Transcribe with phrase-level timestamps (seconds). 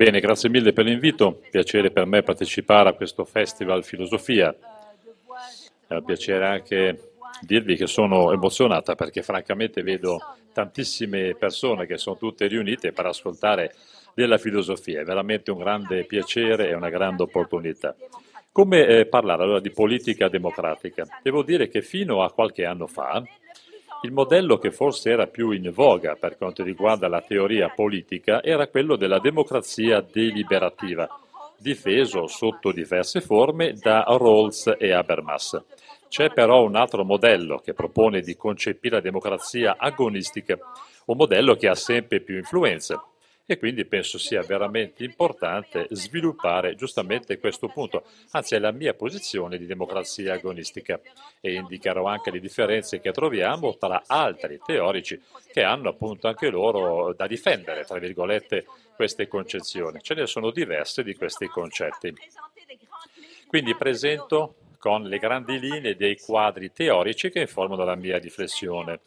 [0.00, 1.42] Bene, grazie mille per l'invito.
[1.50, 4.56] Piacere per me partecipare a questo Festival Filosofia.
[5.86, 7.10] È un piacere anche
[7.42, 10.18] dirvi che sono emozionata perché francamente vedo
[10.54, 13.74] tantissime persone che sono tutte riunite per ascoltare
[14.14, 15.02] della filosofia.
[15.02, 17.94] È veramente un grande piacere e una grande opportunità.
[18.52, 21.06] Come eh, parlare allora di politica democratica?
[21.22, 23.22] Devo dire che fino a qualche anno fa
[24.02, 28.68] il modello che forse era più in voga per quanto riguarda la teoria politica era
[28.68, 31.06] quello della democrazia deliberativa,
[31.58, 35.62] difeso sotto diverse forme da Rawls e Habermas.
[36.08, 40.58] C'è però un altro modello che propone di concepire la democrazia agonistica,
[41.06, 43.04] un modello che ha sempre più influenza
[43.50, 49.58] e quindi penso sia veramente importante sviluppare giustamente questo punto, anzi è la mia posizione
[49.58, 51.00] di democrazia agonistica
[51.40, 55.20] e indicherò anche le differenze che troviamo tra altri teorici
[55.52, 59.98] che hanno appunto anche loro da difendere, tra virgolette, queste concezioni.
[60.00, 62.14] Ce ne sono diverse di questi concetti.
[63.48, 69.00] Quindi presento con le grandi linee dei quadri teorici che informano la mia riflessione.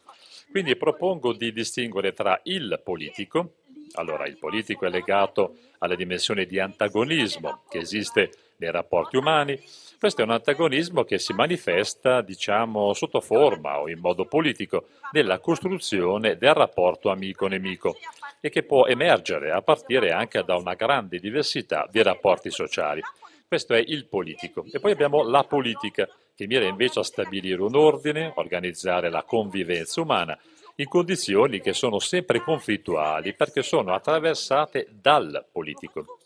[0.50, 3.54] Quindi propongo di distinguere tra il politico,
[3.94, 9.60] allora, il politico è legato alla dimensione di antagonismo che esiste nei rapporti umani.
[9.98, 15.38] Questo è un antagonismo che si manifesta, diciamo, sotto forma o in modo politico nella
[15.38, 17.96] costruzione del rapporto amico-nemico
[18.40, 23.00] e che può emergere a partire anche da una grande diversità di rapporti sociali.
[23.46, 24.64] Questo è il politico.
[24.72, 30.00] E poi abbiamo la politica, che mira invece a stabilire un ordine, organizzare la convivenza
[30.00, 30.36] umana
[30.76, 36.18] in condizioni che sono sempre conflittuali perché sono attraversate dal politico.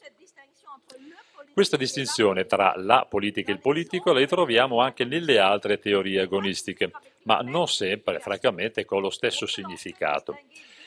[1.52, 6.92] Questa distinzione tra la politica e il politico la ritroviamo anche nelle altre teorie agonistiche,
[7.24, 10.38] ma non sempre, francamente, con lo stesso significato.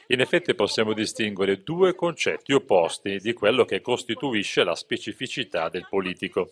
[0.08, 6.52] In effetti possiamo distinguere due concetti opposti di quello che costituisce la specificità del politico.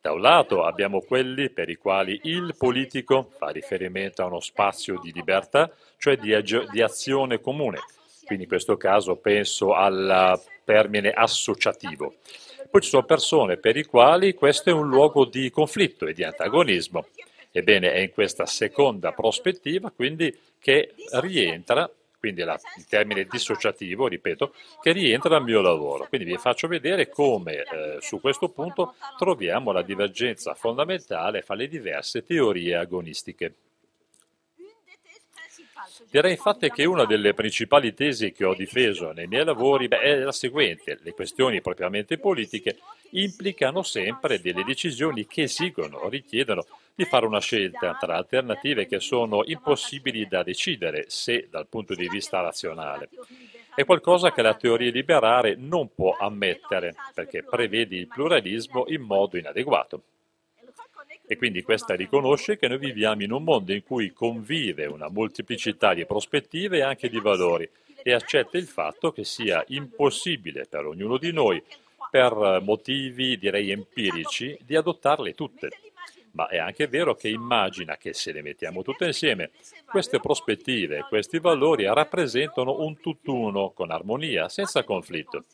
[0.00, 5.00] Da un lato abbiamo quelli per i quali il politico fa riferimento a uno spazio
[5.02, 7.80] di libertà, cioè di, ag- di azione comune.
[8.24, 12.14] Quindi in questo caso penso al termine associativo.
[12.70, 16.24] Poi ci sono persone per i quali questo è un luogo di conflitto e di
[16.24, 17.06] antagonismo.
[17.50, 21.90] Ebbene, è in questa seconda prospettiva quindi che rientra
[22.26, 26.08] quindi la, il termine dissociativo, ripeto, che rientra al mio lavoro.
[26.08, 31.68] Quindi vi faccio vedere come eh, su questo punto troviamo la divergenza fondamentale fra le
[31.68, 33.54] diverse teorie agonistiche.
[36.10, 40.16] Direi infatti che una delle principali tesi che ho difeso nei miei lavori beh, è
[40.16, 40.98] la seguente.
[41.00, 42.78] Le questioni propriamente politiche
[43.10, 46.66] implicano sempre delle decisioni che esigono, richiedono
[46.96, 52.08] di fare una scelta tra alternative che sono impossibili da decidere se dal punto di
[52.08, 53.10] vista razionale.
[53.74, 59.36] È qualcosa che la teoria liberale non può ammettere perché prevede il pluralismo in modo
[59.36, 60.02] inadeguato.
[61.26, 65.92] E quindi questa riconosce che noi viviamo in un mondo in cui convive una molteplicità
[65.92, 67.68] di prospettive e anche di valori
[68.02, 71.62] e accetta il fatto che sia impossibile per ognuno di noi,
[72.10, 75.68] per motivi direi empirici, di adottarle tutte
[76.36, 79.50] ma è anche vero che immagina che se le mettiamo tutte insieme,
[79.86, 85.44] queste prospettive, questi valori rappresentano un tutt'uno con armonia, senza conflitto.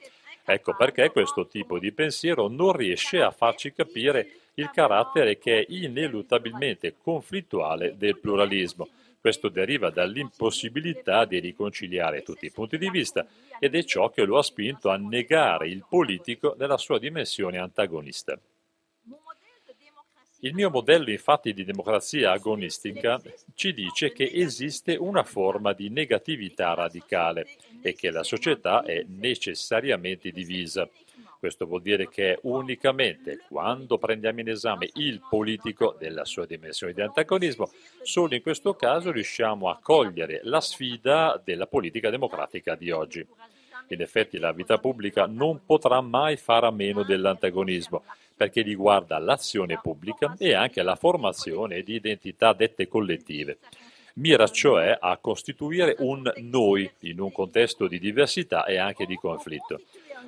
[0.45, 5.67] Ecco perché questo tipo di pensiero non riesce a farci capire il carattere che è
[5.69, 8.89] ineluttabilmente conflittuale del pluralismo.
[9.21, 13.25] Questo deriva dall'impossibilità di riconciliare tutti i punti di vista
[13.61, 18.37] ed è ciò che lo ha spinto a negare il politico nella sua dimensione antagonista.
[20.45, 23.21] Il mio modello infatti di democrazia agonistica
[23.55, 27.47] ci dice che esiste una forma di negatività radicale
[27.81, 30.89] e che la società è necessariamente divisa.
[31.39, 37.03] Questo vuol dire che unicamente quando prendiamo in esame il politico nella sua dimensione di
[37.03, 37.71] antagonismo,
[38.03, 43.25] solo in questo caso riusciamo a cogliere la sfida della politica democratica di oggi.
[43.89, 48.03] In effetti la vita pubblica non potrà mai fare a meno dell'antagonismo,
[48.43, 53.59] perché riguarda l'azione pubblica e anche la formazione di identità dette collettive.
[54.15, 59.81] Mira cioè a costituire un noi in un contesto di diversità e anche di conflitto.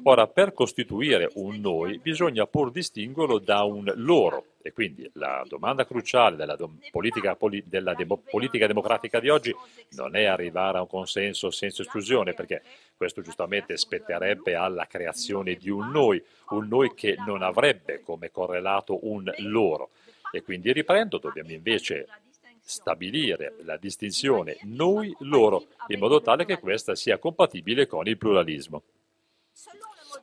[0.05, 5.85] Ora, per costituire un noi bisogna pur distinguerlo da un loro e quindi la domanda
[5.85, 9.55] cruciale della, do- politica, poli- della de- politica democratica di oggi
[9.91, 12.63] non è arrivare a un consenso senza esclusione, perché
[12.97, 19.07] questo giustamente spetterebbe alla creazione di un noi, un noi che non avrebbe come correlato
[19.07, 19.91] un loro.
[20.33, 22.09] E quindi riprendo, dobbiamo invece
[22.65, 28.83] stabilire la distinzione noi-loro in modo tale che questa sia compatibile con il pluralismo.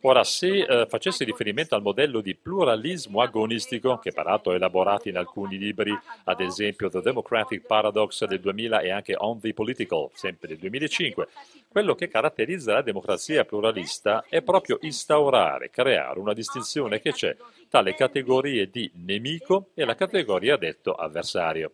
[0.04, 5.18] Ora, se eh, facessi riferimento al modello di pluralismo agonistico, che peraltro è elaborato in
[5.18, 10.48] alcuni libri, ad esempio The Democratic Paradox del 2000 e anche On the Political, sempre
[10.48, 11.28] del 2005,
[11.68, 17.36] quello che caratterizza la democrazia pluralista è proprio instaurare, creare una distinzione che c'è
[17.70, 21.72] tra le categorie di nemico e la categoria detto avversario.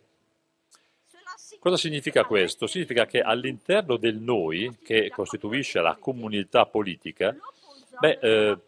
[1.58, 2.66] Cosa significa questo?
[2.66, 7.36] Significa che all'interno del noi, che costituisce la comunità politica,
[7.98, 8.58] beh, eh,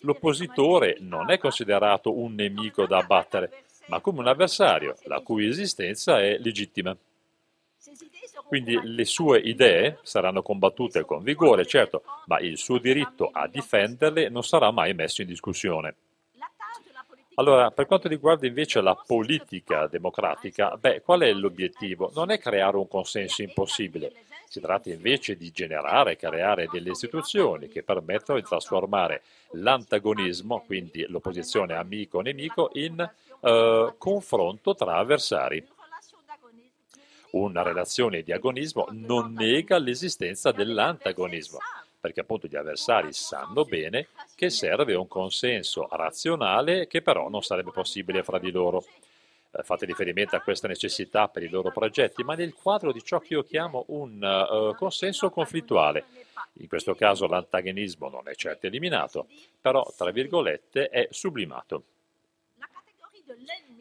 [0.00, 6.20] l'oppositore non è considerato un nemico da abbattere, ma come un avversario, la cui esistenza
[6.20, 6.96] è legittima.
[8.46, 14.28] Quindi le sue idee saranno combattute con vigore, certo, ma il suo diritto a difenderle
[14.28, 15.94] non sarà mai messo in discussione.
[17.40, 22.12] Allora, per quanto riguarda invece la politica democratica, beh, qual è l'obiettivo?
[22.14, 24.12] Non è creare un consenso impossibile,
[24.46, 29.22] si tratta invece di generare e creare delle istituzioni che permettono di trasformare
[29.52, 33.00] l'antagonismo, quindi l'opposizione amico-nemico, in
[33.40, 35.66] eh, confronto tra avversari.
[37.30, 41.58] Una relazione di agonismo non nega l'esistenza dell'antagonismo,
[42.00, 47.70] perché appunto gli avversari sanno bene che serve un consenso razionale che però non sarebbe
[47.70, 48.84] possibile fra di loro.
[49.52, 53.18] Eh, fate riferimento a questa necessità per i loro progetti, ma nel quadro di ciò
[53.18, 56.04] che io chiamo un uh, consenso conflittuale.
[56.54, 59.26] In questo caso l'antagonismo non è certo eliminato,
[59.60, 61.84] però, tra virgolette, è sublimato.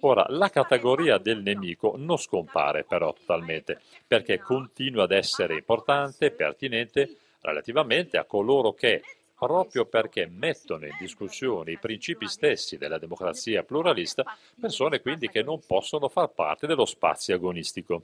[0.02, 7.18] Ora, la categoria del nemico non scompare però totalmente, perché continua ad essere importante, pertinente
[7.42, 9.02] relativamente a coloro che,
[9.38, 14.26] proprio perché mettono in discussione i principi stessi della democrazia pluralista,
[14.60, 18.04] persone quindi che non possono far parte dello spazio agonistico.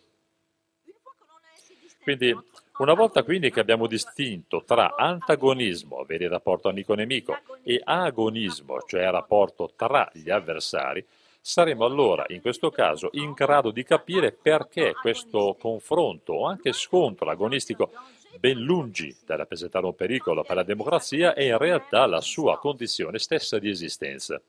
[2.02, 2.34] Quindi,
[2.78, 9.04] una volta quindi che abbiamo distinto tra antagonismo, ovvero il rapporto amico-nemico, e agonismo, cioè
[9.04, 11.04] il rapporto tra gli avversari,
[11.42, 17.30] saremo allora in questo caso in grado di capire perché questo confronto o anche scontro
[17.30, 17.92] agonistico
[18.40, 23.20] ben lungi da rappresentare un pericolo per la democrazia, è in realtà la sua condizione
[23.20, 24.42] stessa di esistenza.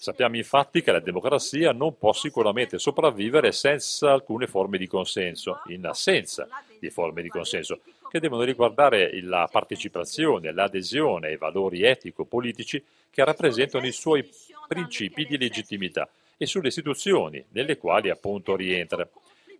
[0.00, 5.84] Sappiamo infatti che la democrazia non può sicuramente sopravvivere senza alcune forme di consenso, in
[5.86, 6.46] assenza
[6.78, 13.86] di forme di consenso, che devono riguardare la partecipazione, l'adesione ai valori etico-politici che rappresentano
[13.86, 14.28] i suoi
[14.68, 19.06] principi di legittimità e sulle istituzioni nelle quali appunto rientra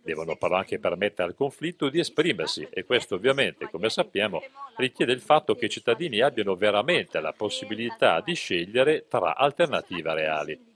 [0.01, 4.41] devono però anche permettere al conflitto di esprimersi e questo ovviamente, come sappiamo,
[4.77, 10.67] richiede il fatto che i cittadini abbiano veramente la possibilità di scegliere tra alternative reali.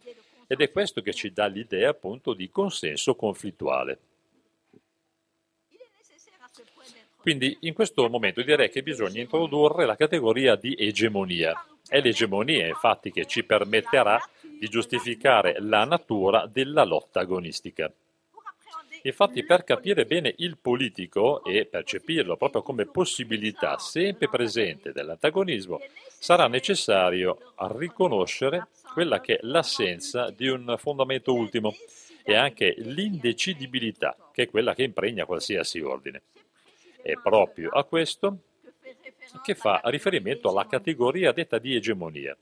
[0.48, 4.00] Ed è questo che ci dà l'idea appunto di consenso conflittuale.
[7.24, 11.66] Quindi in questo momento direi che bisogna introdurre la categoria di egemonia.
[11.88, 14.20] È l'egemonia infatti che ci permetterà
[14.60, 17.90] di giustificare la natura della lotta agonistica.
[19.06, 26.48] Infatti per capire bene il politico e percepirlo proprio come possibilità sempre presente dell'antagonismo, sarà
[26.48, 31.76] necessario riconoscere quella che è l'assenza di un fondamento ultimo
[32.24, 36.22] e anche l'indecidibilità, che è quella che impregna qualsiasi ordine.
[37.02, 38.38] È proprio a questo
[39.44, 42.38] che fa riferimento alla categoria detta di egemonia.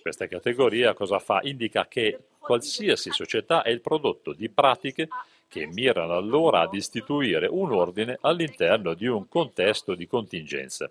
[0.00, 1.38] Questa categoria cosa fa?
[1.44, 5.06] Indica che qualsiasi società è il prodotto di pratiche
[5.52, 10.90] che mirano allora ad istituire un ordine all'interno di un contesto di contingenza.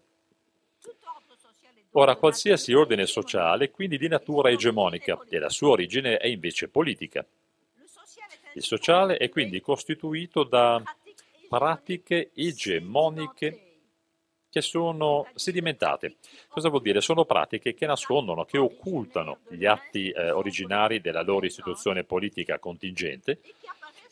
[1.94, 6.68] Ora, qualsiasi ordine sociale è quindi di natura egemonica e la sua origine è invece
[6.68, 7.25] politica.
[8.53, 10.80] Il sociale è quindi costituito da
[11.50, 13.65] pratiche egemoniche
[14.48, 16.18] che sono sedimentate.
[16.50, 17.01] Cosa vuol dire?
[17.01, 23.39] Sono pratiche che nascondono, che occultano gli atti eh, originari della loro istituzione politica contingente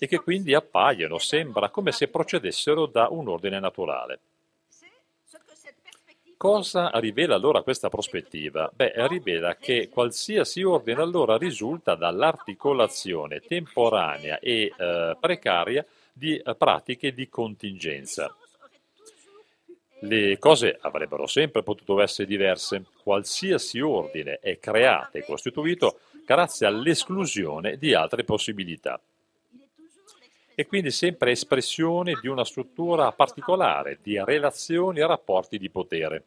[0.02, 4.20] e che quindi appaiono, sembra come se procedessero da un ordine naturale.
[6.38, 8.72] Cosa rivela allora questa prospettiva?
[8.74, 17.14] Beh, rivela che qualsiasi ordine allora risulta dall'articolazione temporanea e eh, precaria di eh, pratiche
[17.14, 18.34] di contingenza.
[20.04, 22.86] Le cose avrebbero sempre potuto essere diverse.
[23.04, 28.98] Qualsiasi ordine è creato e costituito grazie all'esclusione di altre possibilità
[30.60, 36.26] e quindi sempre espressione di una struttura particolare di relazioni e rapporti di potere.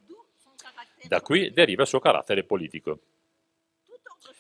[1.03, 2.99] Da qui deriva il suo carattere politico.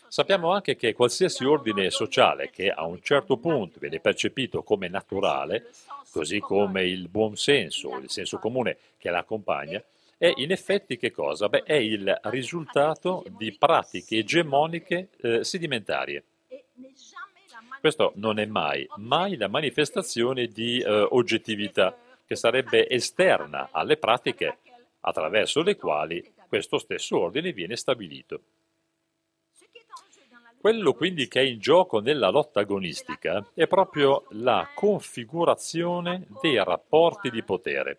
[0.08, 5.68] Sappiamo anche che qualsiasi ordine sociale che a un certo punto viene percepito come naturale,
[6.10, 9.84] così come il buon senso o il senso comune che l'accompagna,
[10.16, 11.50] è in effetti che cosa?
[11.50, 16.24] Beh, è il risultato di pratiche egemoniche eh, sedimentarie.
[17.82, 24.58] Questo non è mai, mai la manifestazione di eh, oggettività che sarebbe esterna alle pratiche
[25.00, 28.40] attraverso le quali questo stesso ordine viene stabilito.
[30.60, 37.30] Quello quindi che è in gioco nella lotta agonistica è proprio la configurazione dei rapporti
[37.30, 37.98] di potere.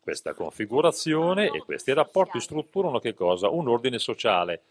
[0.00, 3.48] Questa configurazione e questi rapporti strutturano che cosa?
[3.50, 4.62] Un ordine sociale,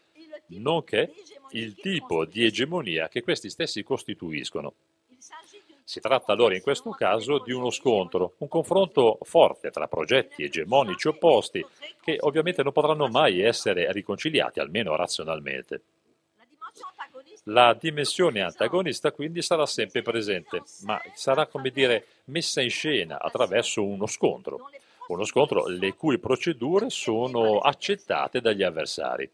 [0.58, 1.12] nonché
[1.52, 4.74] il tipo di egemonia che questi stessi costituiscono.
[5.84, 11.08] Si tratta allora in questo caso di uno scontro, un confronto forte tra progetti egemonici
[11.08, 11.64] opposti
[12.00, 15.82] che ovviamente non potranno mai essere riconciliati, almeno razionalmente.
[17.46, 23.84] La dimensione antagonista quindi sarà sempre presente, ma sarà come dire messa in scena attraverso
[23.84, 24.70] uno scontro,
[25.08, 29.28] uno scontro le cui procedure sono accettate dagli avversari.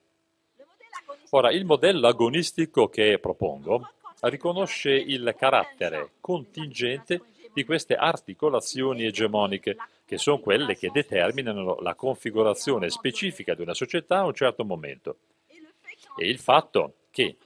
[1.30, 3.90] Ora, il modello agonistico che propongo
[4.22, 7.20] riconosce il carattere contingente
[7.52, 14.18] di queste articolazioni egemoniche, che sono quelle che determinano la configurazione specifica di una società
[14.18, 15.16] a un certo momento.
[16.16, 17.36] E il fatto che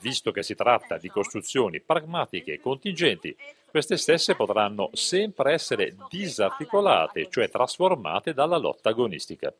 [0.00, 3.34] visto che si tratta di costruzioni pragmatiche e contingenti,
[3.70, 9.52] queste stesse potranno sempre essere disarticolate, cioè trasformate dalla lotta agonistica.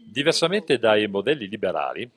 [0.00, 2.08] Diversamente dai modelli liberali,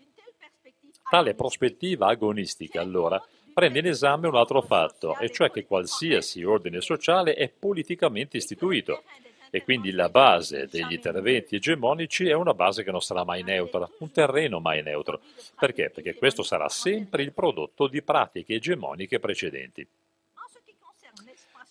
[1.10, 6.82] tale prospettiva agonistica allora prende in esame un altro fatto, e cioè che qualsiasi ordine
[6.82, 9.03] sociale è politicamente istituito
[9.50, 13.89] e quindi la base degli interventi egemonici è una base che non sarà mai neutra,
[14.00, 15.22] un terreno mai neutro.
[15.58, 15.89] Perché?
[15.89, 19.88] Perché questo sarà sempre il prodotto di pratiche egemoniche precedenti.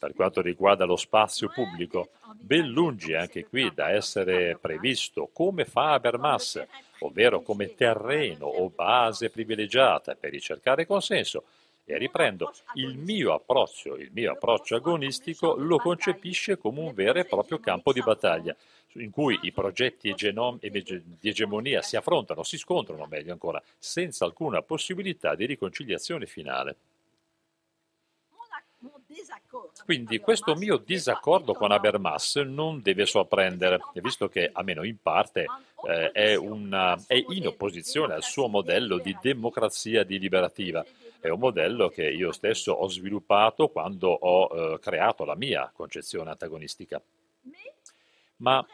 [0.04, 5.94] Per quanto riguarda lo spazio pubblico, ben lungi anche qui da essere previsto come fa
[5.94, 6.62] Habermas,
[6.98, 11.44] ovvero come terreno o base privilegiata per ricercare consenso,
[11.86, 17.24] e riprendo, il mio approccio, il mio approccio agonistico lo concepisce come un vero e
[17.24, 18.54] proprio campo di battaglia,
[18.96, 25.34] in cui i progetti di egemonia si affrontano, si scontrano meglio ancora, senza alcuna possibilità
[25.34, 26.76] di riconciliazione finale.
[29.84, 35.46] Quindi questo mio disaccordo con Habermas non deve sorprendere, visto che, almeno in parte,
[35.86, 40.84] eh, è, una, è in opposizione al suo modello di democrazia deliberativa.
[41.20, 46.30] È un modello che io stesso ho sviluppato quando ho eh, creato la mia concezione
[46.30, 47.00] antagonistica.
[48.38, 48.64] Ma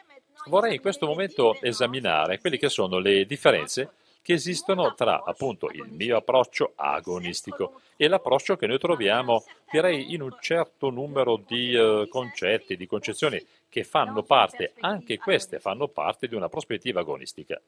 [0.47, 3.93] vorrei in questo momento esaminare quelle che sono le differenze
[4.31, 10.23] che esistono tra appunto il mio approccio agonistico e l'approccio che noi troviamo, direi, in
[10.23, 16.29] un certo numero di eh, concetti, di concezioni che fanno parte, anche queste fanno parte
[16.29, 17.61] di una prospettiva agonistica.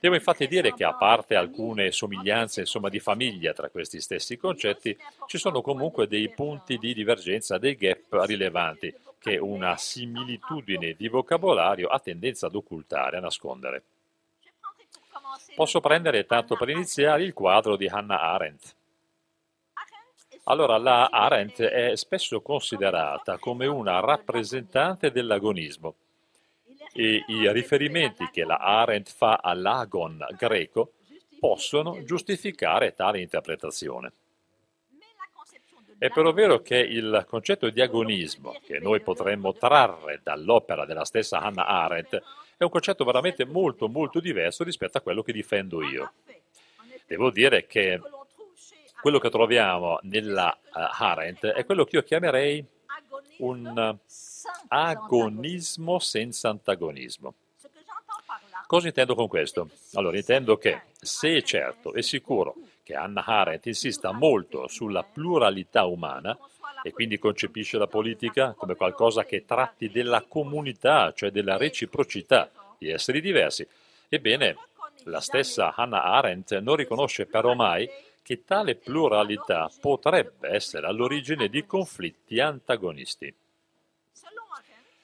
[0.00, 4.96] Devo infatti dire che a parte alcune somiglianze insomma, di famiglia tra questi stessi concetti,
[5.28, 11.86] ci sono comunque dei punti di divergenza, dei gap rilevanti che una similitudine di vocabolario
[11.86, 13.84] ha tendenza ad occultare, a nascondere.
[15.54, 18.74] Posso prendere tanto per iniziare il quadro di Hannah Arendt.
[20.44, 25.94] Allora, la Arendt è spesso considerata come una rappresentante dell'agonismo
[26.92, 30.92] e i riferimenti che la Arendt fa all'agon greco
[31.38, 34.12] possono giustificare tale interpretazione.
[35.98, 41.40] È però vero che il concetto di agonismo che noi potremmo trarre dall'opera della stessa
[41.40, 42.22] Hannah Arendt
[42.60, 46.12] è un concetto veramente molto molto diverso rispetto a quello che difendo io.
[47.06, 47.98] Devo dire che
[49.00, 52.62] quello che troviamo nella uh, Arendt è quello che io chiamerei
[53.38, 53.96] un
[54.68, 57.32] agonismo senza antagonismo.
[58.66, 59.70] Cosa intendo con questo?
[59.94, 62.56] Allora, intendo che se è certo e sicuro
[62.90, 66.36] che Anna Arendt insista molto sulla pluralità umana
[66.82, 72.90] e quindi concepisce la politica come qualcosa che tratti della comunità, cioè della reciprocità di
[72.90, 73.66] esseri diversi,
[74.08, 74.56] ebbene,
[75.04, 77.88] la stessa Hannah Arendt non riconosce però mai
[78.22, 83.32] che tale pluralità potrebbe essere all'origine di conflitti antagonisti.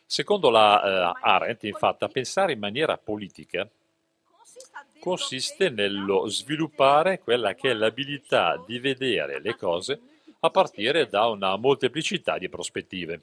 [0.05, 3.69] Secondo la uh, Arendt, infatti, pensare in maniera politica
[5.01, 10.01] consiste nello sviluppare quella che è l'abilità di vedere le cose
[10.41, 13.21] a partire da una molteplicità di prospettive.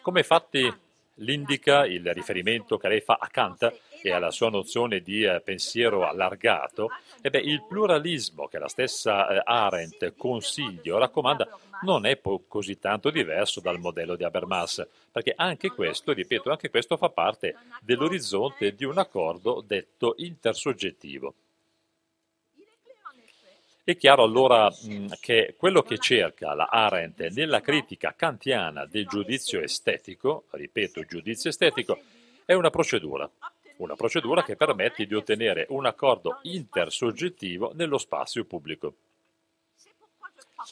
[0.00, 0.72] Come infatti
[1.16, 6.06] l'indica il riferimento che lei fa a Kant, e alla sua nozione di eh, pensiero
[6.06, 6.90] allargato,
[7.20, 11.48] eh beh, il pluralismo che la stessa eh, Arendt consiglia o raccomanda
[11.82, 16.96] non è così tanto diverso dal modello di Habermas, perché anche questo, ripeto, anche questo
[16.96, 21.34] fa parte dell'orizzonte di un accordo detto intersoggettivo.
[23.84, 29.60] È chiaro allora mh, che quello che cerca la Arendt nella critica kantiana del giudizio
[29.60, 31.98] estetico, ripeto, giudizio estetico,
[32.44, 33.28] è una procedura,
[33.82, 38.94] una procedura che permette di ottenere un accordo intersoggettivo nello spazio pubblico.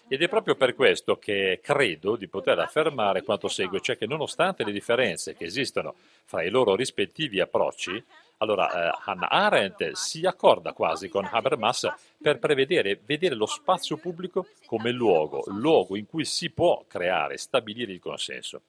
[0.07, 4.65] Ed è proprio per questo che credo di poter affermare quanto segue, cioè che nonostante
[4.65, 8.05] le differenze che esistono fra i loro rispettivi approcci,
[8.39, 14.47] allora eh, Hannah Arendt si accorda quasi con Habermas per prevedere vedere lo spazio pubblico
[14.67, 18.63] come luogo, luogo in cui si può creare, stabilire il consenso.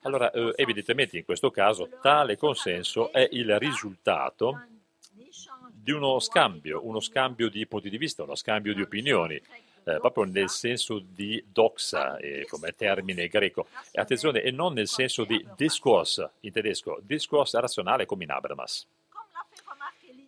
[0.00, 4.60] Allora, eh, evidentemente in questo caso tale consenso è il risultato
[5.72, 10.24] di uno scambio, uno scambio di punti di vista, uno scambio di opinioni, eh, proprio
[10.24, 15.44] nel senso di doxa, eh, come termine greco, e attenzione, e non nel senso di
[15.56, 18.86] discourse in tedesco, discourse razionale come in Habermas.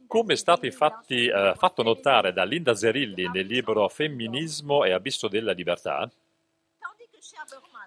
[0.06, 5.28] Come è stato infatti eh, fatto notare da Linda Zerilli nel libro Femminismo e abisso
[5.28, 6.08] della libertà,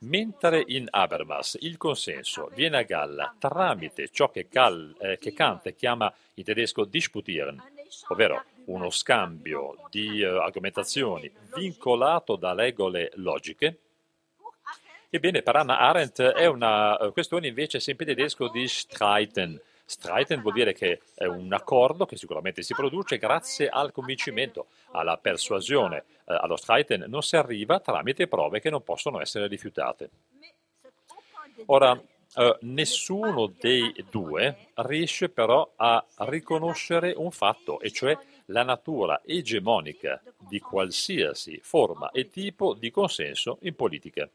[0.02, 5.74] mentre in Habermas il consenso viene a galla tramite ciò che, Cal, eh, che Kant
[5.76, 7.62] chiama in tedesco disputieren,
[8.10, 13.80] ovvero uno scambio di uh, argomentazioni vincolato da regole logiche,
[15.10, 19.60] ebbene per Anna Arendt è una uh, questione invece sempre tedesco di streiten.
[19.90, 25.18] Streiten vuol dire che è un accordo che sicuramente si produce grazie al convincimento, alla
[25.18, 26.04] persuasione.
[26.26, 30.10] Uh, allo streiten non si arriva tramite prove che non possono essere rifiutate.
[31.68, 32.00] Ora,
[32.36, 38.16] Uh, nessuno dei due riesce però a riconoscere un fatto, e cioè
[38.48, 44.30] la natura egemonica di qualsiasi forma e tipo di consenso in politica.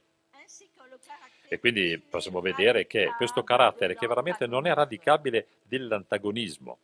[1.53, 6.79] E quindi possiamo vedere che questo carattere, che veramente non è radicabile dell'antagonismo,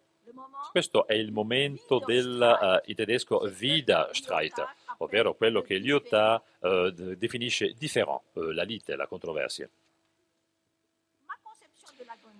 [0.71, 4.63] questo è il momento del, uh, in tedesco, Widerstreit,
[4.99, 9.67] ovvero quello che Lyotard uh, definisce différent, uh, la lite, la controversia.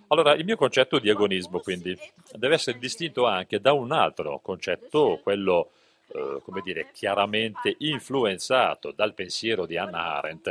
[0.09, 1.97] Allora, il mio concetto di agonismo, quindi,
[2.33, 5.71] deve essere distinto anche da un altro concetto, quello,
[6.11, 10.47] eh, come dire, chiaramente influenzato dal pensiero di Hannah Arendt,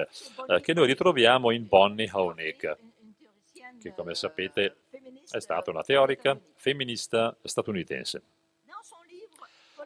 [0.49, 2.77] eh, che noi ritroviamo in Bonnie Honig,
[3.81, 4.77] che, come sapete,
[5.31, 8.23] è stata una teorica femminista statunitense.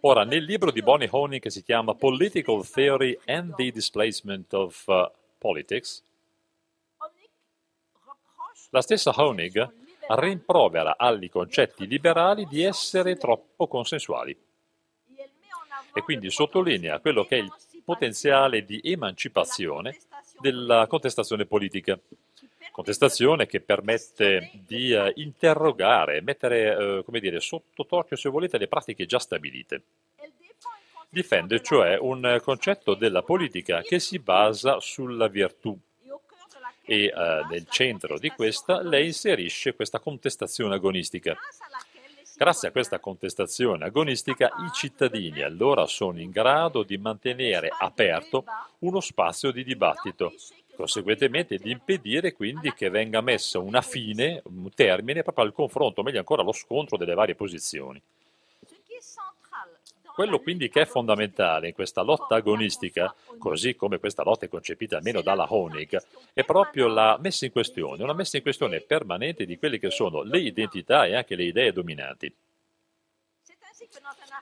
[0.01, 4.87] Ora, nel libro di Bonnie Honig che si chiama Political Theory and the Displacement of
[4.87, 5.09] uh,
[5.39, 6.03] Politics,
[8.71, 9.71] la stessa Honig
[10.09, 14.37] rimprovera agli concetti liberali di essere troppo consensuali
[15.95, 17.53] e quindi sottolinea quello che è il
[17.85, 19.99] potenziale di emancipazione
[20.39, 21.99] della contestazione politica.
[22.71, 28.69] Contestazione che permette di uh, interrogare, mettere uh, come dire, sotto torchio, se volete, le
[28.69, 29.83] pratiche già stabilite.
[31.09, 35.79] Difende cioè un concetto della politica che si basa sulla virtù,
[36.85, 37.13] e eh,
[37.51, 41.37] nel centro di questa lei inserisce questa contestazione agonistica.
[42.43, 48.43] Grazie a questa contestazione agonistica i cittadini allora sono in grado di mantenere aperto
[48.81, 50.33] uno spazio di dibattito,
[50.75, 56.03] conseguentemente di impedire quindi che venga messo una fine, un termine proprio al confronto, o
[56.03, 58.03] meglio ancora allo scontro delle varie posizioni.
[60.15, 64.99] Quello quindi che è fondamentale in questa lotta agonistica, così come questa lotta è concepita
[64.99, 66.01] almeno dalla Honig,
[66.35, 70.23] è proprio la messa in questione, una messa in questione permanente di quelle che sono
[70.23, 72.35] le identità e anche le idee dominanti.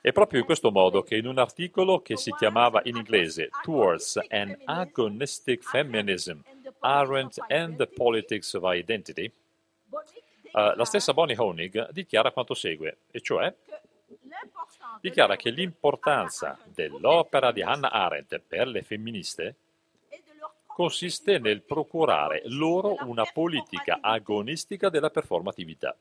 [0.03, 4.21] È proprio in questo modo che in un articolo che si chiamava in inglese Towards
[4.29, 6.39] an Agonistic Feminism,
[6.81, 9.31] Arendt and the Politics of Identity,
[10.53, 13.55] uh, la stessa Bonnie Honig dichiara quanto segue, e cioè
[15.01, 19.57] dichiara che l'importanza dell'opera di Hannah Arendt per le femministe
[20.67, 25.95] consiste nel procurare loro una politica agonistica della performatività.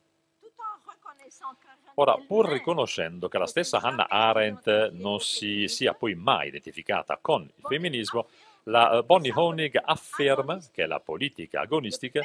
[1.95, 7.41] Ora, pur riconoscendo che la stessa Hannah Arendt non si sia poi mai identificata con
[7.41, 8.28] il femminismo,
[8.63, 12.22] la Bonnie Honig afferma che la politica agonistica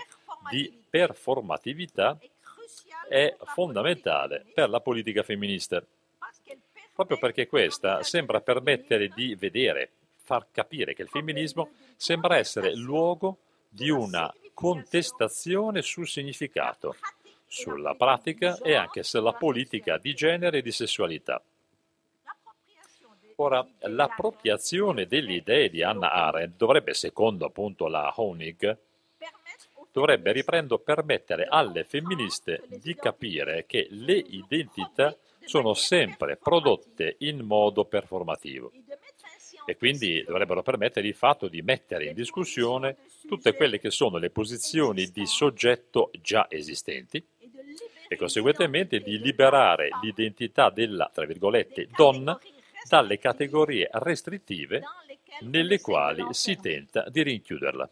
[0.51, 2.16] di performatività
[3.08, 5.84] è fondamentale per la politica femminista
[6.94, 9.90] proprio perché questa sembra permettere di vedere,
[10.22, 13.38] far capire che il femminismo sembra essere luogo
[13.68, 16.96] di una contestazione sul significato,
[17.46, 21.42] sulla pratica e anche sulla politica di genere e di sessualità.
[23.36, 28.78] Ora, l'appropriazione delle idee di Hannah Arendt dovrebbe, secondo appunto la Honig,
[29.94, 37.85] dovrebbe riprendo permettere alle femministe di capire che le identità sono sempre prodotte in modo
[37.85, 38.72] performativo
[39.64, 42.96] e quindi dovrebbero permettere di fatto di mettere in discussione
[43.28, 47.24] tutte quelle che sono le posizioni di soggetto già esistenti
[48.09, 52.37] e conseguentemente di liberare l'identità della, tra virgolette, donna
[52.88, 54.83] dalle categorie restrittive
[55.42, 57.88] nelle quali si tenta di rinchiuderla.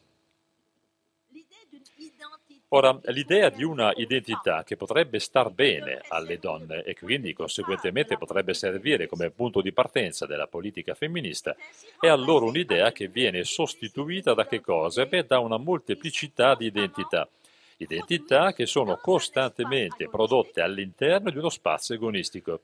[2.74, 8.54] Ora, l'idea di una identità che potrebbe star bene alle donne e quindi conseguentemente potrebbe
[8.54, 11.54] servire come punto di partenza della politica femminista
[12.00, 15.04] è allora un'idea che viene sostituita da che cosa?
[15.04, 17.28] Beh, da una molteplicità di identità.
[17.76, 22.60] Identità che sono costantemente prodotte all'interno di uno spazio agonistico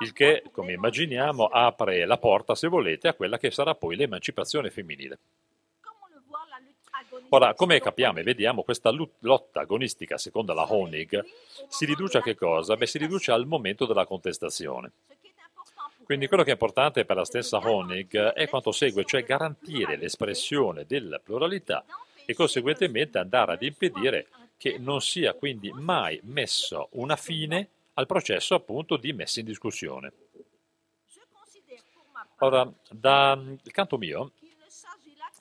[0.00, 4.70] il che, come immaginiamo, apre la porta, se volete, a quella che sarà poi l'emancipazione
[4.70, 5.18] femminile.
[7.30, 11.24] Ora, come capiamo e vediamo, questa lotta agonistica, secondo la Honig,
[11.68, 12.76] si riduce a che cosa?
[12.76, 14.92] Beh, si riduce al momento della contestazione.
[16.04, 20.86] Quindi quello che è importante per la stessa Honig è quanto segue, cioè garantire l'espressione
[20.86, 21.84] della pluralità
[22.24, 28.54] e conseguentemente andare ad impedire che non sia quindi mai messo una fine al processo
[28.54, 30.12] appunto di messa in discussione.
[32.38, 34.32] Ora, dal canto mio,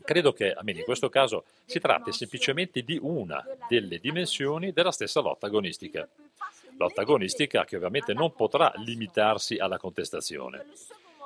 [0.06, 5.20] credo che, almeno in questo caso, si tratti semplicemente di una delle dimensioni della stessa
[5.20, 6.08] lotta agonistica.
[6.78, 10.66] Lotta agonistica che ovviamente non potrà limitarsi alla contestazione.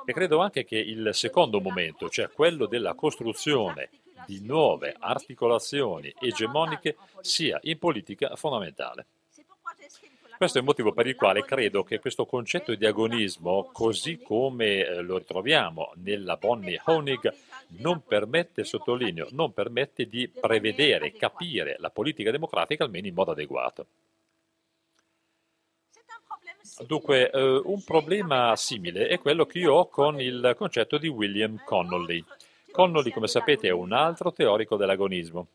[0.04, 3.90] E credo anche che il secondo momento, cioè quello della costruzione
[4.26, 9.06] di nuove articolazioni egemoniche, sia in politica fondamentale.
[10.40, 14.86] Questo è il motivo per il quale credo che questo concetto di agonismo, così come
[14.86, 17.30] eh, lo ritroviamo nella Bonnie Honig,
[17.78, 23.86] non permette, sottolineo, non permette di prevedere, capire la politica democratica almeno in modo adeguato.
[26.86, 31.60] Dunque, eh, un problema simile è quello che io ho con il concetto di William
[31.64, 32.24] Connolly.
[32.70, 35.46] Connolly, come sapete, è un altro teorico dell'agonismo.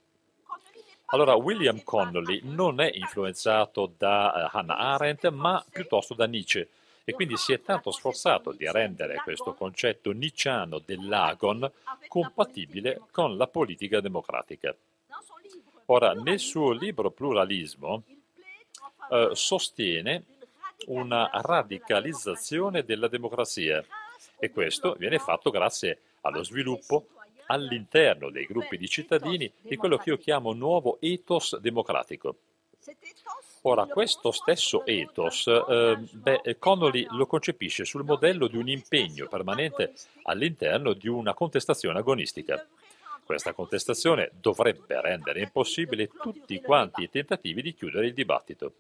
[1.08, 6.68] Allora, William Connolly non è influenzato da uh, Hannah Arendt, ma piuttosto da Nietzsche,
[7.08, 11.72] e quindi si è tanto sforzato di rendere questo concetto nicciano dell'agon
[12.08, 14.76] compatibile con la politica democratica.
[15.86, 18.04] Ora, nel suo libro Pluralismo
[19.12, 20.24] eh, sostiene
[20.88, 23.86] una radicalizzazione della democrazia
[24.40, 27.08] e questo viene fatto grazie allo sviluppo
[27.48, 32.36] all'interno dei gruppi di cittadini di quello che io chiamo nuovo ethos democratico.
[33.68, 39.94] Ora, questo stesso ethos, eh, beh, Connolly lo concepisce sul modello di un impegno permanente
[40.24, 42.64] all'interno di una contestazione agonistica.
[43.24, 48.74] Questa contestazione dovrebbe rendere impossibile tutti quanti i tentativi di chiudere il dibattito.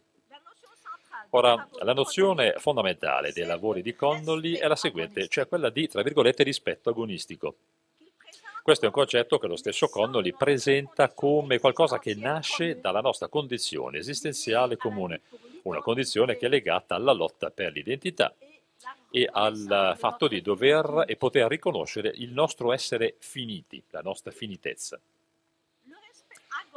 [1.31, 6.03] Ora, la nozione fondamentale dei lavori di Connolly è la seguente, cioè quella di, tra
[6.03, 7.55] virgolette, rispetto agonistico.
[8.65, 13.27] Questo è un concetto che lo stesso Connolly presenta come qualcosa che nasce dalla nostra
[13.27, 15.21] condizione esistenziale comune,
[15.65, 18.33] una condizione che è legata alla lotta per l'identità
[19.11, 24.99] e al fatto di dover e poter riconoscere il nostro essere finiti, la nostra finitezza.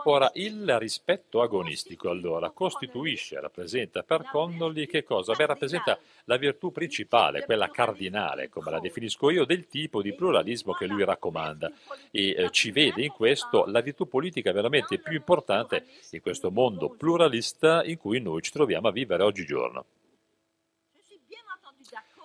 [0.05, 5.35] Ora, il rispetto agonistico allora costituisce, rappresenta per Connolly che cosa?
[5.35, 10.73] Beh, rappresenta la virtù principale, quella cardinale, come la definisco io, del tipo di pluralismo
[10.73, 11.71] che lui raccomanda
[12.11, 16.91] e eh, ci vede in questo la virtù politica veramente più importante in questo mondo
[16.91, 19.85] pluralista in cui noi ci troviamo a vivere oggigiorno.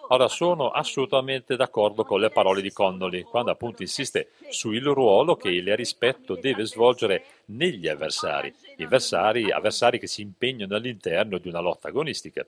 [0.08, 5.50] Ora sono assolutamente d'accordo con le parole di Connolly quando appunto insiste sul ruolo che
[5.50, 11.88] il rispetto deve svolgere negli avversari, avversari, avversari che si impegnano all'interno di una lotta
[11.88, 12.46] agonistica.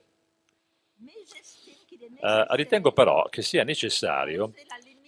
[2.18, 4.52] Uh, ritengo però che sia necessario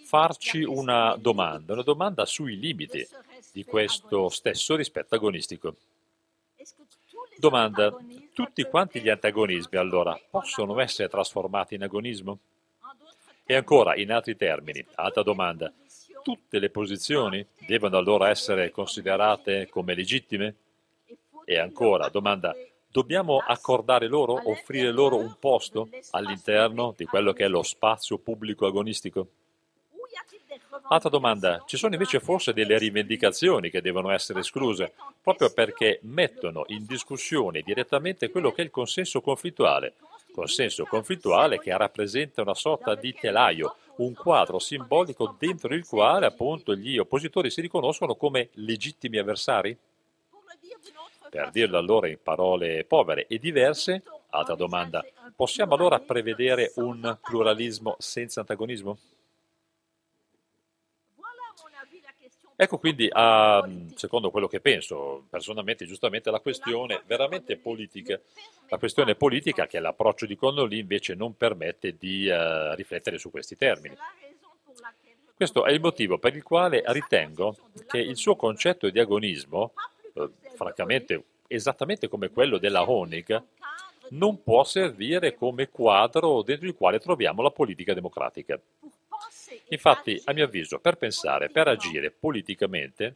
[0.04, 3.06] farci una domanda, una domanda sui limiti
[3.52, 5.74] di questo stesso rispetto agonistico.
[7.38, 7.96] Domanda,
[8.34, 12.40] tutti quanti gli antagonismi allora possono essere trasformati in agonismo?
[13.46, 15.72] E ancora, in altri termini, altra domanda,
[16.24, 20.56] tutte le posizioni devono allora essere considerate come legittime?
[21.44, 22.56] E ancora, domanda,
[22.90, 28.66] dobbiamo accordare loro, offrire loro un posto all'interno di quello che è lo spazio pubblico
[28.66, 29.28] agonistico?
[30.90, 36.64] Altra domanda, ci sono invece forse delle rivendicazioni che devono essere escluse proprio perché mettono
[36.68, 39.96] in discussione direttamente quello che è il consenso conflittuale,
[40.32, 46.74] consenso conflittuale che rappresenta una sorta di telaio, un quadro simbolico dentro il quale appunto
[46.74, 49.76] gli oppositori si riconoscono come legittimi avversari?
[51.28, 55.04] Per dirlo allora in parole povere e diverse, altra domanda,
[55.36, 58.96] possiamo allora prevedere un pluralismo senza antagonismo?
[62.60, 68.20] Ecco quindi, a, secondo quello che penso, personalmente, giustamente, la questione veramente politica.
[68.68, 73.56] La questione politica che l'approccio di Connolly invece non permette di uh, riflettere su questi
[73.56, 73.96] termini.
[75.36, 79.72] Questo è il motivo per il quale ritengo che il suo concetto di agonismo,
[80.14, 83.40] eh, francamente esattamente come quello della Honig,
[84.10, 88.60] non può servire come quadro dentro il quale troviamo la politica democratica.
[89.68, 93.14] Infatti, a mio avviso, per pensare, per agire politicamente,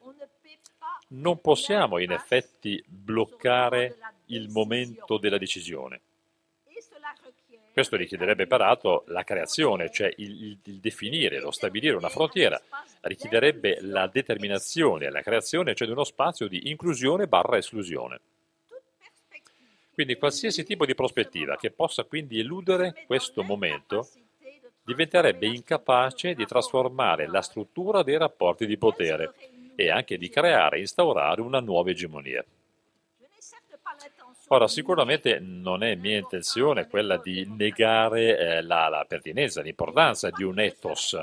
[1.09, 6.01] non possiamo in effetti bloccare il momento della decisione.
[7.73, 12.61] Questo richiederebbe peraltro la creazione, cioè il, il, definire, lo stabilire una frontiera,
[13.01, 18.21] richiederebbe la determinazione, la creazione, cioè di uno spazio di inclusione barra esclusione.
[19.95, 24.09] Quindi qualsiasi tipo di prospettiva che possa quindi eludere questo momento
[24.85, 29.33] diventerebbe incapace di trasformare la struttura dei rapporti di potere
[29.75, 32.45] e anche di creare e instaurare una nuova egemonia.
[34.49, 40.43] Ora, sicuramente non è mia intenzione quella di negare eh, la, la pertinenza, l'importanza di
[40.43, 41.19] un ethos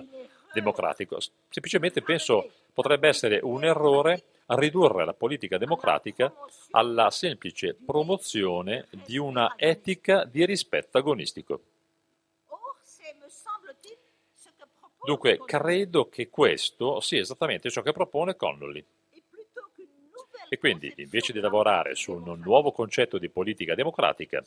[0.51, 6.33] democratico, semplicemente penso potrebbe essere un errore ridurre la politica democratica
[6.71, 11.61] alla semplice promozione di una etica di rispetto agonistico.
[15.03, 18.83] Dunque, credo che questo sia esattamente ciò che propone Connolly.
[20.49, 24.43] E quindi, invece di lavorare su un nuovo concetto di politica democratica,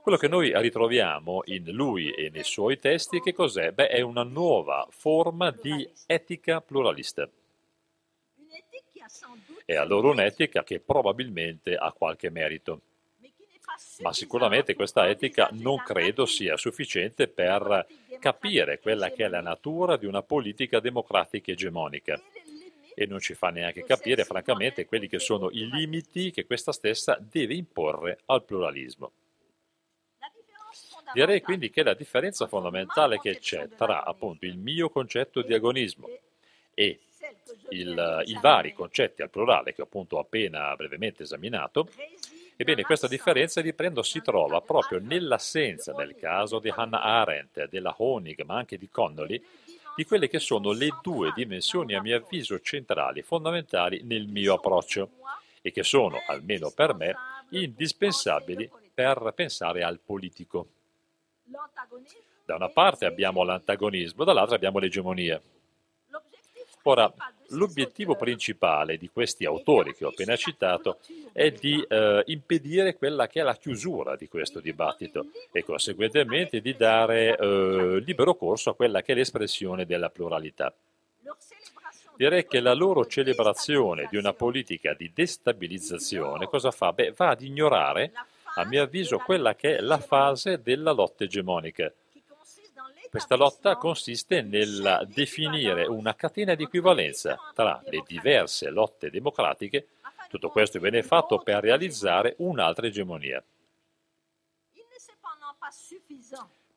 [0.00, 3.72] quello che noi ritroviamo in lui e nei suoi testi, che cos'è?
[3.72, 7.28] Beh, è una nuova forma di etica pluralista.
[9.64, 12.80] È allora un'etica che probabilmente ha qualche merito
[14.00, 17.86] ma sicuramente questa etica non credo sia sufficiente per
[18.18, 22.20] capire quella che è la natura di una politica democratica egemonica
[22.94, 27.18] e non ci fa neanche capire francamente quelli che sono i limiti che questa stessa
[27.20, 29.12] deve imporre al pluralismo.
[31.12, 36.08] Direi quindi che la differenza fondamentale che c'è tra appunto il mio concetto di agonismo
[36.74, 37.00] e
[37.70, 41.90] il, i vari concetti al plurale che appunto ho appena brevemente esaminato
[42.58, 47.94] Ebbene, questa differenza di prendo si trova proprio nell'assenza, nel caso di Hannah Arendt, della
[47.98, 49.44] Honig, ma anche di Connolly,
[49.94, 55.10] di quelle che sono le due dimensioni, a mio avviso, centrali, fondamentali nel mio approccio
[55.60, 57.14] e che sono, almeno per me,
[57.50, 60.68] indispensabili per pensare al politico.
[62.46, 65.38] Da una parte abbiamo l'antagonismo, dall'altra abbiamo l'egemonia.
[66.84, 67.12] Ora,
[67.50, 70.98] l'obiettivo principale di questi autori che ho appena citato
[71.32, 76.74] è di eh, impedire quella che è la chiusura di questo dibattito e conseguentemente di
[76.76, 80.72] dare eh, libero corso a quella che è l'espressione della pluralità.
[82.16, 86.92] Direi che la loro celebrazione di una politica di destabilizzazione cosa fa?
[86.92, 88.12] Beh, va ad ignorare,
[88.54, 91.92] a mio avviso, quella che è la fase della lotta egemonica
[93.10, 99.88] questa lotta consiste nel definire una catena di equivalenza tra le diverse lotte democratiche.
[100.28, 103.42] Tutto questo viene fatto per realizzare un'altra egemonia.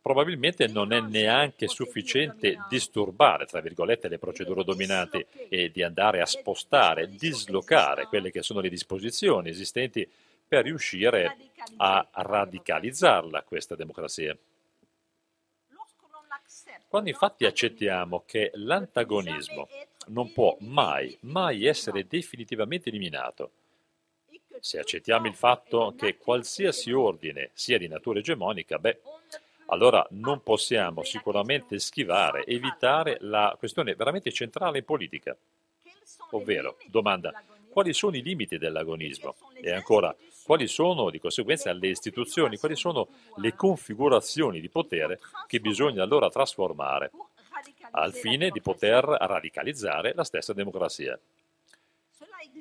[0.02, 6.26] Probabilmente non è neanche sufficiente disturbare, tra virgolette, le procedure dominanti e di andare a
[6.26, 10.10] spostare, dislocare quelle che sono le disposizioni esistenti
[10.48, 11.36] per riuscire
[11.78, 14.36] a radicalizzarla questa democrazia.
[16.90, 19.68] Quando infatti accettiamo che l'antagonismo
[20.08, 23.52] non può mai, mai essere definitivamente eliminato,
[24.60, 29.02] se accettiamo il fatto che qualsiasi ordine sia di natura egemonica, beh,
[29.68, 35.38] allora non possiamo sicuramente schivare, evitare la questione veramente centrale in politica.
[36.32, 37.32] Ovvero, domanda,
[37.70, 39.36] quali sono i limiti dell'agonismo?
[39.62, 40.14] E ancora,
[40.50, 46.28] quali sono di conseguenza le istituzioni, quali sono le configurazioni di potere che bisogna allora
[46.30, 47.12] trasformare
[47.92, 51.20] al fine di poter radicalizzare la stessa democrazia.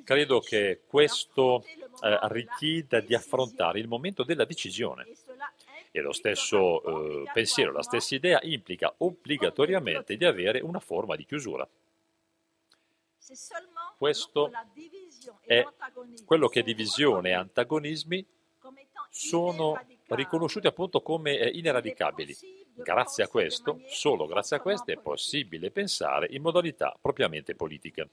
[0.03, 1.63] Credo che questo
[2.03, 5.07] eh, richieda di affrontare il momento della decisione
[5.89, 11.25] e lo stesso eh, pensiero, la stessa idea implica obbligatoriamente di avere una forma di
[11.25, 11.67] chiusura.
[13.97, 14.51] Questo
[15.45, 15.65] è
[16.25, 18.25] quello che divisione e antagonismi
[19.09, 22.35] sono riconosciuti appunto come eh, ineradicabili.
[22.75, 28.07] Grazie a questo, solo grazie a questo, è possibile pensare in modalità propriamente politica.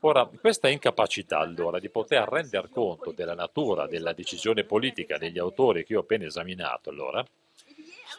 [0.00, 5.84] Ora, questa incapacità allora di poter rendere conto della natura della decisione politica degli autori
[5.84, 7.24] che ho appena esaminato, allora,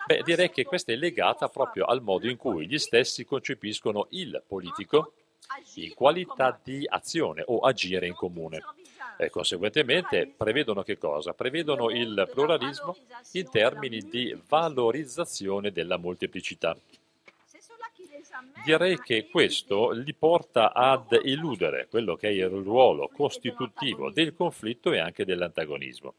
[0.07, 4.43] beh, direi che questa è legata proprio al modo in cui gli stessi concepiscono il
[4.45, 5.13] politico
[5.75, 8.63] in qualità di azione o agire in comune.
[9.17, 11.33] E conseguentemente prevedono che cosa?
[11.33, 12.95] Prevedono il pluralismo
[13.33, 16.77] in termini di valorizzazione della molteplicità.
[18.63, 24.91] Direi che questo li porta ad eludere quello che è il ruolo costitutivo del conflitto
[24.91, 26.13] e anche dell'antagonismo.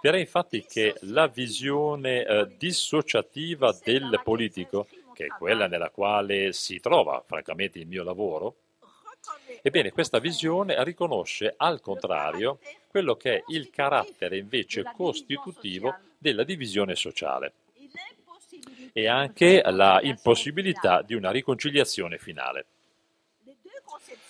[0.00, 4.86] Direi infatti che la visione eh, dissociativa del politico,
[5.16, 8.56] che è quella nella quale si trova francamente il mio lavoro,
[9.62, 16.94] Ebbene, questa visione riconosce al contrario quello che è il carattere invece costitutivo della divisione
[16.94, 17.54] sociale.
[18.92, 22.66] E anche la impossibilità di una riconciliazione finale.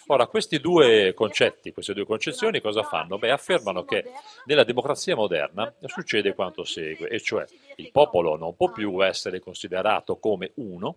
[0.08, 3.18] Ora, questi due concetti, queste due concezioni cosa fanno?
[3.18, 4.04] Beh, affermano che
[4.44, 7.44] nella democrazia moderna succede quanto segue, e cioè
[7.76, 10.96] il popolo non può più essere considerato come uno,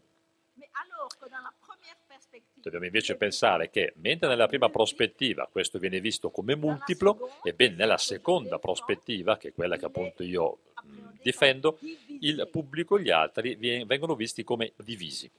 [2.61, 7.97] Dobbiamo invece pensare che mentre nella prima prospettiva questo viene visto come multiplo, ebbene nella
[7.97, 10.59] seconda prospettiva, che è quella che appunto io
[11.21, 11.79] difendo,
[12.19, 15.31] il pubblico e gli altri vengono visti come divisi.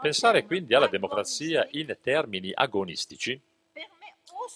[0.00, 3.40] Pensare quindi alla democrazia in termini agonistici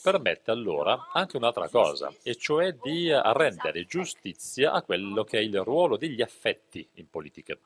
[0.02, 5.60] permette allora anche un'altra cosa, e cioè di rendere giustizia a quello che è il
[5.62, 7.56] ruolo degli affetti in politica.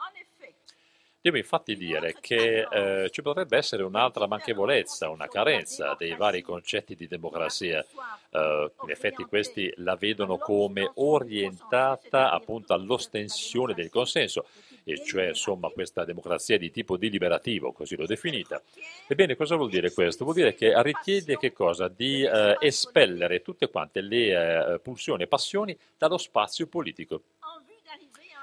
[1.27, 6.95] Devo infatti dire che eh, ci potrebbe essere un'altra manchevolezza, una carenza dei vari concetti
[6.95, 7.85] di democrazia.
[8.31, 14.47] Eh, in effetti questi la vedono come orientata appunto all'ostensione del consenso,
[14.89, 18.63] e cioè insomma questa democrazia di tipo deliberativo, così l'ho definita.
[19.09, 20.23] Ebbene, cosa vuol dire questo?
[20.23, 21.89] Vuol dire che richiede che cosa?
[21.89, 27.23] Di eh, espellere tutte quante le eh, pulsioni e passioni dallo spazio politico.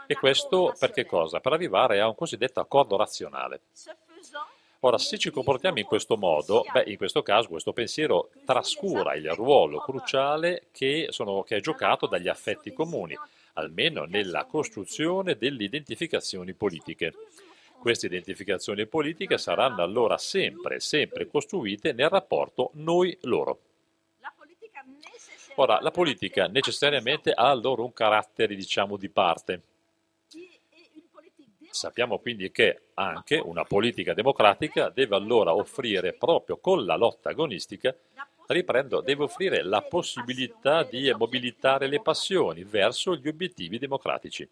[0.06, 1.39] E questo per che cosa?
[1.39, 3.62] Per arrivare a un cosiddetto accordo razionale.
[4.82, 9.32] Ora, se ci comportiamo in questo modo, beh, in questo caso questo pensiero trascura il
[9.32, 13.17] ruolo cruciale che, sono, che è giocato dagli affetti comuni,
[13.54, 17.13] almeno nella costruzione delle identificazioni politiche.
[17.80, 23.60] Queste identificazioni politiche saranno allora sempre, sempre costruite nel rapporto noi-loro.
[25.56, 29.62] Ora, la politica necessariamente ha allora un carattere, diciamo, di parte
[31.74, 37.96] Sappiamo quindi che anche una politica democratica deve allora offrire proprio con la lotta agonistica,
[38.47, 44.47] riprendo, deve offrire la possibilità di mobilitare le passioni verso gli obiettivi democratici.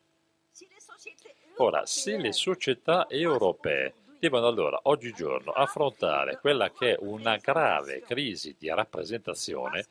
[1.57, 8.55] Ora, se le società europee devono allora oggigiorno affrontare quella che è una grave crisi
[8.57, 9.87] di rappresentazione,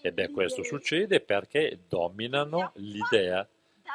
[0.00, 3.46] e ben questo succede perché dominano l'idea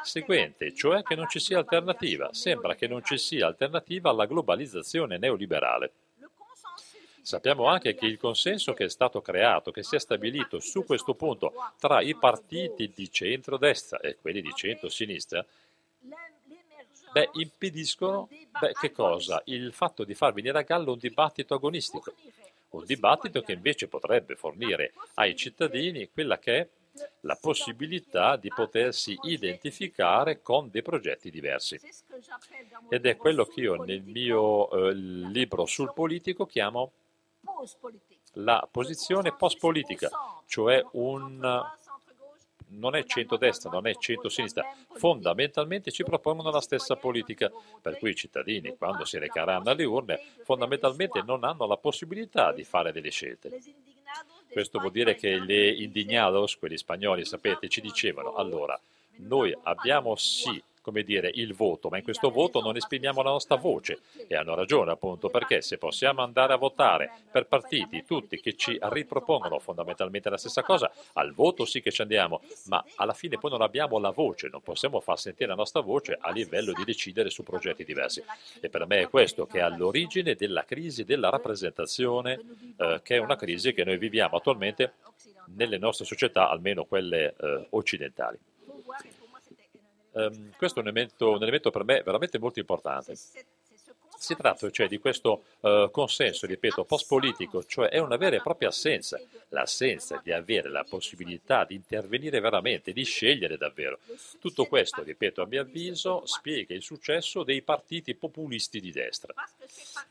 [0.04, 2.34] seguente, cioè che non ci sia alternativa.
[2.34, 5.92] Sembra che non ci sia alternativa alla globalizzazione neoliberale.
[7.28, 11.14] Sappiamo anche che il consenso che è stato creato, che si è stabilito su questo
[11.14, 15.46] punto tra i partiti di centro-destra e quelli di centro-sinistra,
[17.12, 19.42] beh, impediscono beh, che cosa?
[19.48, 22.14] Il fatto di far venire a gallo un dibattito agonistico,
[22.70, 26.68] un dibattito che invece potrebbe fornire ai cittadini quella che è
[27.24, 31.78] la possibilità di potersi identificare con dei progetti diversi.
[32.90, 36.94] Ed è quello che io nel mio eh, libro sul politico chiamo
[38.34, 40.10] la posizione post-politica,
[40.46, 41.66] cioè un
[42.70, 48.16] non è centro-destra, non è centro-sinistra, fondamentalmente ci propongono la stessa politica, per cui i
[48.16, 53.62] cittadini, quando si recheranno alle urne, fondamentalmente non hanno la possibilità di fare delle scelte.
[54.52, 58.80] Questo vuol dire che le indignados, quelli spagnoli, sapete, ci dicevano, allora,
[59.20, 63.58] noi abbiamo sì come dire, il voto, ma in questo voto non esprimiamo la nostra
[63.58, 68.56] voce e hanno ragione appunto perché se possiamo andare a votare per partiti tutti che
[68.56, 73.38] ci ripropongono fondamentalmente la stessa cosa, al voto sì che ci andiamo, ma alla fine
[73.38, 76.86] poi non abbiamo la voce, non possiamo far sentire la nostra voce a livello di
[76.86, 78.24] decidere su progetti diversi.
[78.62, 82.40] E per me è questo che è all'origine della crisi della rappresentazione,
[82.78, 84.94] eh, che è una crisi che noi viviamo attualmente
[85.48, 88.40] nelle nostre società, almeno quelle eh, occidentali.
[90.18, 93.16] Um, questo è un elemento, un elemento, per me veramente molto importante.
[94.18, 98.70] Si tratta cioè di questo uh, consenso, ripeto, post-politico, cioè è una vera e propria
[98.70, 104.00] assenza, l'assenza di avere la possibilità di intervenire veramente, di scegliere davvero.
[104.40, 109.34] Tutto questo, ripeto, a mio avviso, spiega il successo dei partiti populisti di destra.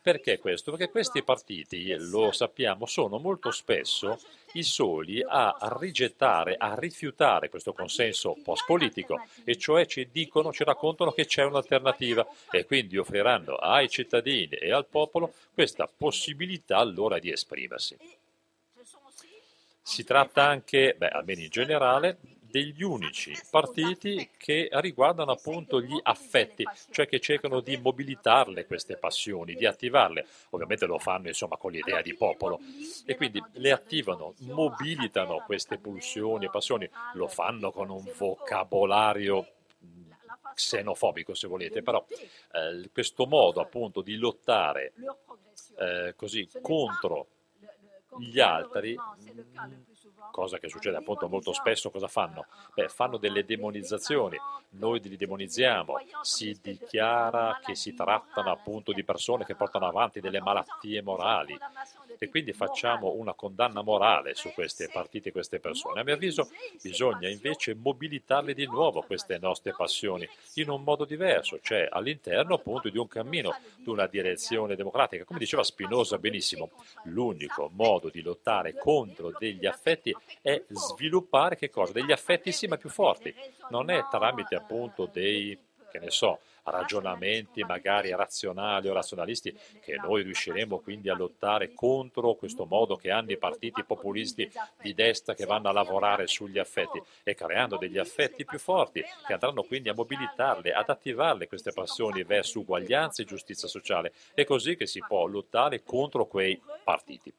[0.00, 0.70] Perché questo?
[0.70, 4.18] Perché questi partiti, lo sappiamo, sono molto spesso
[4.52, 11.12] i soli a rigettare, a rifiutare questo consenso post-politico, e cioè ci dicono, ci raccontano
[11.12, 17.30] che c'è un'alternativa e quindi offriranno ai cittadini e al popolo questa possibilità allora di
[17.30, 17.96] esprimersi.
[19.82, 26.64] Si tratta anche, beh, almeno in generale, degli unici partiti che riguardano appunto gli affetti,
[26.90, 30.26] cioè che cercano di mobilitarle queste passioni, di attivarle.
[30.50, 32.60] Ovviamente lo fanno insomma con l'idea di popolo.
[33.04, 39.55] e quindi le attivano, mobilitano queste pulsioni e passioni, lo fanno con un vocabolario
[40.56, 42.04] xenofobico se volete, però
[42.52, 44.94] eh, questo modo appunto di lottare
[45.78, 47.28] eh, così contro
[48.18, 48.96] gli altri
[50.30, 52.46] cosa che succede appunto molto spesso, cosa fanno?
[52.74, 54.36] Beh, fanno delle demonizzazioni,
[54.70, 60.40] noi li demonizziamo, si dichiara che si trattano appunto di persone che portano avanti delle
[60.40, 61.58] malattie morali
[62.18, 66.00] e quindi facciamo una condanna morale su queste partite queste persone.
[66.00, 66.50] A mio avviso
[66.82, 72.88] bisogna invece mobilitarle di nuovo queste nostre passioni in un modo diverso, cioè all'interno appunto
[72.88, 75.24] di un cammino, di una direzione democratica.
[75.24, 76.70] Come diceva Spinoza benissimo,
[77.04, 81.92] l'unico modo di lottare contro degli affetti è sviluppare che cosa?
[81.92, 83.34] Degli affetti sì ma più forti.
[83.70, 85.58] Non è tramite appunto dei,
[85.90, 92.34] che ne so, ragionamenti magari razionali o razionalisti che noi riusciremo quindi a lottare contro
[92.34, 94.50] questo modo che hanno i partiti populisti
[94.80, 99.32] di destra che vanno a lavorare sugli affetti e creando degli affetti più forti che
[99.32, 104.12] andranno quindi a mobilitarle, ad attivarle queste passioni verso uguaglianza e giustizia sociale.
[104.34, 107.32] È così che si può lottare contro quei partiti.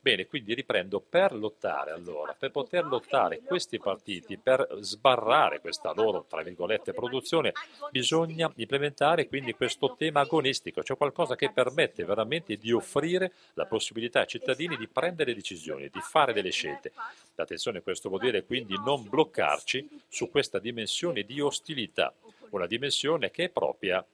[0.00, 6.24] Bene, quindi riprendo, per lottare allora, per poter lottare questi partiti, per sbarrare questa loro,
[6.28, 7.52] tra virgolette, produzione,
[7.90, 14.20] bisogna implementare quindi questo tema agonistico, cioè qualcosa che permette veramente di offrire la possibilità
[14.20, 16.92] ai cittadini di prendere decisioni, di fare delle scelte.
[17.34, 22.12] Attenzione, questo vuol dire quindi non bloccarci su questa dimensione di ostilità,
[22.50, 24.04] una dimensione che è propria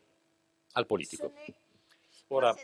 [0.72, 1.32] al politico.
[2.28, 2.56] Ora,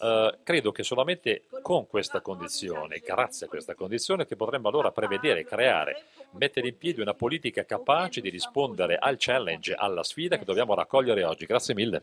[0.00, 5.44] Uh, credo che solamente con questa condizione, grazie a questa condizione, che potremmo allora prevedere,
[5.44, 10.74] creare, mettere in piedi una politica capace di rispondere al challenge, alla sfida che dobbiamo
[10.74, 11.44] raccogliere oggi.
[11.44, 12.02] Grazie mille.